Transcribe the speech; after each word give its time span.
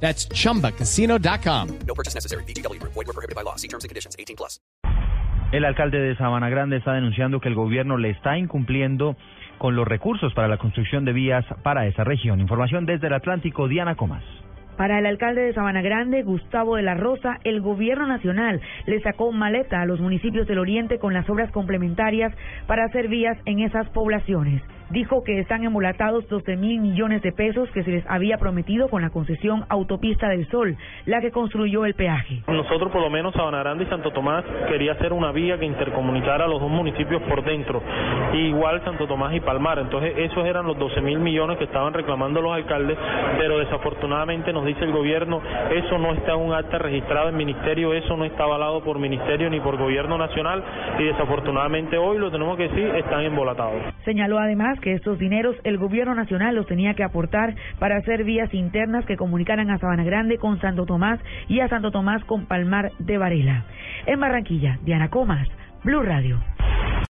That's 0.00 0.28
chumbacasino.com. 0.28 1.68
No 1.86 1.94
purchase 1.94 2.14
necessary. 2.14 2.44
BGW. 2.44 2.80
Void 2.82 2.94
were 2.94 3.12
prohibited 3.12 3.34
by 3.34 3.42
law. 3.42 3.56
See 3.56 3.68
terms 3.68 3.84
and 3.84 3.90
conditions. 3.90 4.14
18 4.18 4.36
plus. 4.36 4.60
El 5.52 5.64
alcalde 5.64 5.98
de 5.98 6.16
Sabana 6.16 6.50
Grande 6.50 6.76
está 6.76 6.92
denunciando 6.92 7.40
que 7.40 7.48
el 7.48 7.54
gobierno 7.54 7.96
le 7.96 8.10
está 8.10 8.36
incumpliendo 8.36 9.16
con 9.58 9.76
los 9.76 9.86
recursos 9.86 10.34
para 10.34 10.48
la 10.48 10.58
construcción 10.58 11.04
de 11.04 11.12
vías 11.12 11.44
para 11.62 11.86
esa 11.86 12.02
región. 12.02 12.40
Información 12.40 12.84
desde 12.84 13.06
el 13.06 13.14
Atlántico, 13.14 13.68
Diana 13.68 13.94
Comas. 13.94 14.24
Para 14.76 14.98
el 14.98 15.06
alcalde 15.06 15.42
de 15.42 15.54
Sabana 15.54 15.80
Grande, 15.80 16.22
Gustavo 16.22 16.76
de 16.76 16.82
la 16.82 16.94
Rosa, 16.94 17.38
el 17.44 17.62
gobierno 17.62 18.06
nacional 18.06 18.60
le 18.86 19.00
sacó 19.00 19.32
maleta 19.32 19.80
a 19.80 19.86
los 19.86 20.00
municipios 20.00 20.46
del 20.46 20.58
oriente 20.58 20.98
con 20.98 21.14
las 21.14 21.28
obras 21.30 21.50
complementarias 21.52 22.34
para 22.66 22.84
hacer 22.84 23.08
vías 23.08 23.38
en 23.46 23.60
esas 23.60 23.88
poblaciones. 23.90 24.62
Dijo 24.90 25.24
que 25.24 25.40
están 25.40 25.64
embolatados 25.64 26.28
12 26.28 26.56
mil 26.56 26.80
millones 26.80 27.20
de 27.22 27.32
pesos 27.32 27.68
que 27.70 27.82
se 27.82 27.90
les 27.90 28.04
había 28.08 28.38
prometido 28.38 28.88
con 28.88 29.02
la 29.02 29.10
concesión 29.10 29.64
Autopista 29.68 30.28
del 30.28 30.48
Sol, 30.48 30.76
la 31.06 31.20
que 31.20 31.32
construyó 31.32 31.84
el 31.84 31.94
peaje. 31.94 32.42
Nosotros, 32.46 32.92
por 32.92 33.00
lo 33.00 33.10
menos, 33.10 33.34
Sabana 33.34 33.58
Grande 33.58 33.84
y 33.84 33.86
Santo 33.88 34.12
Tomás, 34.12 34.44
quería 34.68 34.92
hacer 34.92 35.12
una 35.12 35.32
vía 35.32 35.58
que 35.58 35.64
intercomunicara 35.64 36.46
los 36.46 36.60
dos 36.60 36.70
municipios 36.70 37.20
por 37.22 37.44
dentro. 37.44 37.82
igual 38.34 38.82
Santo 38.84 39.06
Tomás 39.06 39.34
y 39.34 39.40
Palmar. 39.40 39.78
Entonces, 39.78 40.14
esos 40.16 40.46
eran 40.46 40.66
los 40.66 40.78
12 40.78 41.00
mil 41.00 41.18
millones 41.18 41.58
que 41.58 41.64
estaban 41.64 41.92
reclamando 41.92 42.40
los 42.40 42.52
alcaldes, 42.52 42.96
pero 43.38 43.58
desafortunadamente 43.58 44.52
nos 44.52 44.64
dice 44.64 44.84
el 44.84 44.92
gobierno, 44.92 45.42
eso 45.74 45.98
no 45.98 46.12
está 46.12 46.34
en 46.34 46.40
un 46.40 46.54
acta 46.54 46.78
registrado 46.78 47.28
en 47.28 47.36
ministerio, 47.36 47.92
eso 47.92 48.16
no 48.16 48.24
está 48.24 48.44
avalado 48.44 48.82
por 48.82 48.98
ministerio 48.98 49.50
ni 49.50 49.60
por 49.60 49.76
gobierno 49.76 50.16
nacional 50.18 50.62
y 50.98 51.04
desafortunadamente 51.04 51.98
hoy 51.98 52.18
lo 52.18 52.30
tenemos 52.30 52.56
que 52.56 52.68
decir, 52.68 52.86
están 52.96 53.22
embolatados. 53.22 53.82
Señaló 54.04 54.38
que 54.80 54.94
estos 54.94 55.18
dineros 55.18 55.56
el 55.64 55.78
gobierno 55.78 56.14
nacional 56.14 56.54
los 56.54 56.66
tenía 56.66 56.94
que 56.94 57.04
aportar 57.04 57.54
para 57.78 57.96
hacer 57.96 58.24
vías 58.24 58.52
internas 58.54 59.04
que 59.04 59.16
comunicaran 59.16 59.70
a 59.70 59.78
Sabana 59.78 60.04
Grande 60.04 60.38
con 60.38 60.60
Santo 60.60 60.86
Tomás 60.86 61.20
y 61.48 61.60
a 61.60 61.68
Santo 61.68 61.90
Tomás 61.90 62.24
con 62.24 62.46
Palmar 62.46 62.92
de 62.98 63.18
Varela. 63.18 63.64
En 64.06 64.20
Barranquilla, 64.20 64.78
Diana 64.82 65.08
Comas, 65.08 65.48
Blue 65.84 66.02
Radio. 66.02 66.40